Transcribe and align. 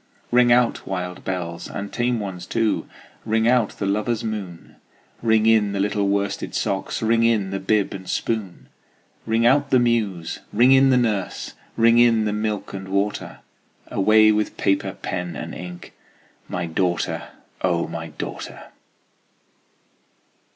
Ring 0.31 0.51
out, 0.51 0.87
wild 0.87 1.23
bells, 1.23 1.67
and 1.69 1.93
tame 1.93 2.19
ones 2.19 2.47
too! 2.47 2.87
Ring 3.23 3.47
out 3.47 3.77
the 3.77 3.85
lover's 3.85 4.23
moon! 4.23 4.77
Ring 5.21 5.45
in 5.45 5.73
the 5.73 5.79
little 5.79 6.07
worsted 6.07 6.55
socks! 6.55 7.03
Ring 7.03 7.21
in 7.21 7.51
the 7.51 7.59
bib 7.59 7.93
and 7.93 8.09
spoon! 8.09 8.69
Ring 9.27 9.45
out 9.45 9.69
the 9.69 9.77
muse! 9.77 10.39
ring 10.51 10.71
in 10.71 10.89
the 10.89 10.97
nurse! 10.97 11.53
Ring 11.77 11.99
in 11.99 12.25
the 12.25 12.33
milk 12.33 12.73
and 12.73 12.87
water! 12.87 13.41
Away 13.89 14.31
with 14.31 14.57
paper, 14.57 14.93
pen, 14.99 15.35
and 15.35 15.53
ink 15.53 15.93
My 16.47 16.65
daughter, 16.65 17.27
O 17.61 17.87
my 17.87 18.07
daughter! 18.07 18.71